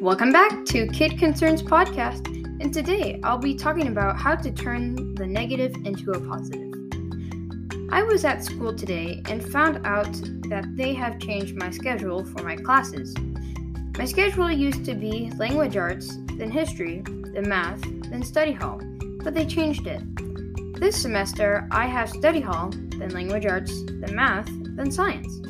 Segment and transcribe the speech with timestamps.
[0.00, 2.26] Welcome back to Kid Concerns Podcast,
[2.62, 6.72] and today I'll be talking about how to turn the negative into a positive.
[7.92, 10.10] I was at school today and found out
[10.48, 13.14] that they have changed my schedule for my classes.
[13.98, 17.02] My schedule used to be language arts, then history,
[17.34, 18.80] then math, then study hall,
[19.22, 20.00] but they changed it.
[20.80, 25.49] This semester, I have study hall, then language arts, then math, then science.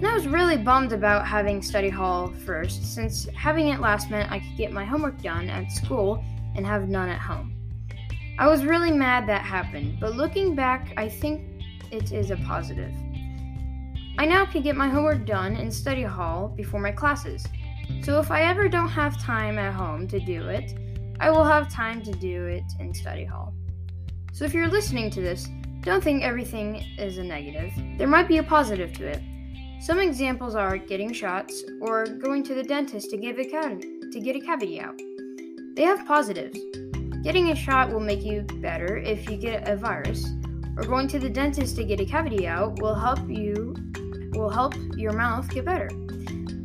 [0.00, 4.32] And I was really bummed about having study hall first, since having it last meant
[4.32, 6.24] I could get my homework done at school
[6.56, 7.54] and have none at home.
[8.38, 11.42] I was really mad that happened, but looking back, I think
[11.90, 12.94] it is a positive.
[14.16, 17.46] I now can get my homework done in study hall before my classes.
[18.02, 20.78] So if I ever don't have time at home to do it,
[21.20, 23.52] I will have time to do it in study hall.
[24.32, 25.46] So if you're listening to this,
[25.82, 27.70] don't think everything is a negative.
[27.98, 29.20] There might be a positive to it.
[29.80, 34.36] Some examples are getting shots or going to the dentist to give a to get
[34.36, 35.00] a cavity out.
[35.74, 36.58] They have positives.
[37.22, 40.28] Getting a shot will make you better if you get a virus,
[40.76, 43.74] or going to the dentist to get a cavity out will help you
[44.32, 45.88] will help your mouth get better.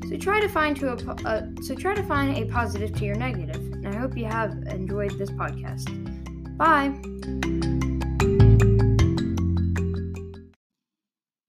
[0.10, 3.16] So try to find to a uh, so try to find a positive to your
[3.16, 3.56] negative.
[3.56, 5.88] And I hope you have enjoyed this podcast.
[6.58, 7.55] Bye.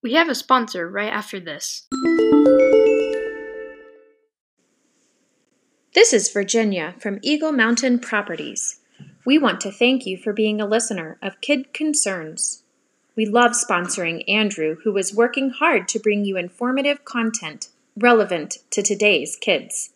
[0.07, 1.89] We have a sponsor right after this.
[5.95, 8.79] This is Virginia from Eagle Mountain Properties.
[9.25, 12.63] We want to thank you for being a listener of Kid Concerns.
[13.17, 18.85] We love sponsoring Andrew, who is working hard to bring you informative content relevant to
[18.85, 19.91] today's kids.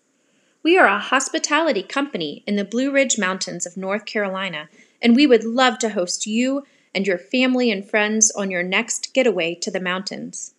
[0.65, 5.29] We are a hospitality company in the Blue Ridge Mountains of North Carolina, and we
[5.29, 9.71] would love to host you and your family and friends on your next getaway to
[9.71, 10.55] the mountains.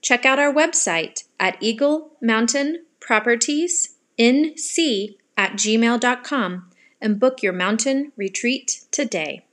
[0.00, 8.12] Check out our website at Eagle Mountain Properties NC at gmail.com and book your mountain
[8.16, 9.44] retreat today.